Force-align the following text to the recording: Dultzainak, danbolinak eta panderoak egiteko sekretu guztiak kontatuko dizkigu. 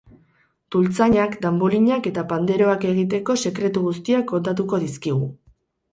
Dultzainak, 0.75 1.35
danbolinak 1.43 2.09
eta 2.11 2.23
panderoak 2.33 2.87
egiteko 2.95 3.37
sekretu 3.45 3.85
guztiak 3.87 4.29
kontatuko 4.33 4.85
dizkigu. 4.87 5.33